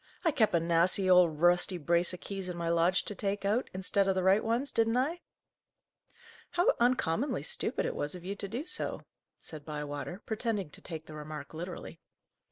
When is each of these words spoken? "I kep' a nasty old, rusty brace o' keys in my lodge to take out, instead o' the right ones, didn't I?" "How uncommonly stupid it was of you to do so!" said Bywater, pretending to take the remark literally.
"I 0.25 0.31
kep' 0.31 0.55
a 0.55 0.59
nasty 0.59 1.07
old, 1.07 1.39
rusty 1.43 1.77
brace 1.77 2.11
o' 2.11 2.17
keys 2.19 2.49
in 2.49 2.57
my 2.57 2.69
lodge 2.69 3.05
to 3.05 3.13
take 3.13 3.45
out, 3.45 3.69
instead 3.71 4.07
o' 4.07 4.13
the 4.13 4.23
right 4.23 4.43
ones, 4.43 4.71
didn't 4.71 4.97
I?" 4.97 5.21
"How 6.53 6.73
uncommonly 6.79 7.43
stupid 7.43 7.85
it 7.85 7.95
was 7.95 8.15
of 8.15 8.25
you 8.25 8.35
to 8.37 8.47
do 8.47 8.65
so!" 8.65 9.03
said 9.39 9.63
Bywater, 9.63 10.23
pretending 10.25 10.71
to 10.71 10.81
take 10.81 11.05
the 11.05 11.13
remark 11.13 11.53
literally. 11.53 11.99